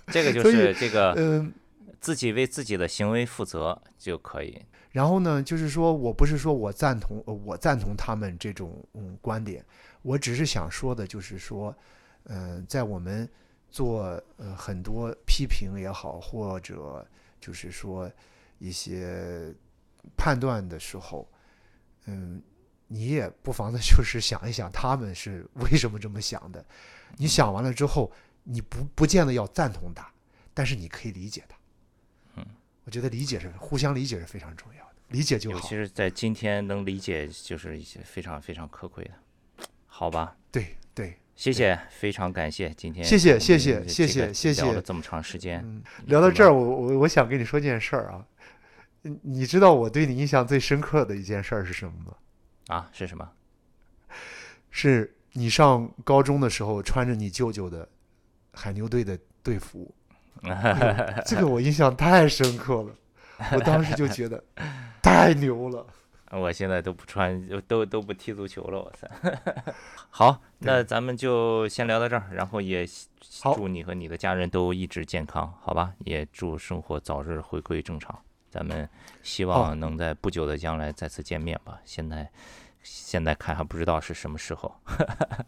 [0.08, 1.54] 这个就是这个嗯，
[2.00, 4.62] 自己为自己的行为负责就可以。
[4.92, 9.64] 然后呢，就是说我不是说我赞同，呃我赞同他们这种嗯观点，
[10.02, 11.76] 我只是想说的，就是说，
[12.24, 13.30] 嗯、在我们
[13.70, 17.06] 做呃很多批评也好，或者
[17.40, 18.10] 就是说
[18.58, 19.54] 一些
[20.16, 21.28] 判断的时候，
[22.06, 22.42] 嗯，
[22.88, 26.66] 你也不妨的 就是想一想他们是为什么这么想的。
[27.18, 28.12] 你想完了之后，
[28.44, 30.10] 你不不见得要赞同他，
[30.54, 31.58] 但是你可以理解他。
[32.36, 32.46] 嗯，
[32.84, 35.70] 我觉得理解是互相理解是非常重要的，理解就好尤其。
[35.70, 39.12] 是在今天能理解，就是一些非常非常可贵的，
[39.86, 40.36] 好吧？
[40.52, 48.26] 对对，谢谢，非常感谢今天谢谢谢谢谢谢谢谢聊了这么长时间，嗯，聊到这儿，我我我想跟你说件事儿啊。
[49.04, 52.14] 嗯你知道我对你印象最深刻的一件事儿是什么吗？
[52.68, 53.30] 啊是什么？
[54.70, 57.88] 是你上高中的时候穿着你舅舅的
[58.54, 59.94] 海牛队的队服，
[60.44, 62.96] 哎这个我印象太深刻了。
[63.54, 64.44] 我当时就觉得
[65.02, 65.86] 太牛了。
[66.32, 69.08] 我现在都不穿，都都不踢足球了，我操！
[70.10, 72.86] 好，那咱们就先聊到这儿，然后也
[73.56, 75.94] 祝你和你的家人都一直健康，好吧？
[76.00, 78.20] 也祝生活早日回归正常。
[78.58, 78.90] 咱们
[79.22, 81.80] 希望能在不久的将来再次见面吧。
[81.86, 82.28] 现在
[82.82, 84.76] 现在看还不知道是什么时候。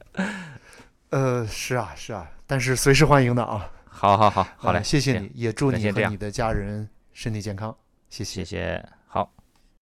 [1.10, 3.68] 呃，是啊是啊，但是随时欢迎的啊。
[3.86, 7.76] 好好好，好嘞，呃谢谢你，也祝你和你的家人身体健康，
[8.10, 8.99] 谢谢谢谢。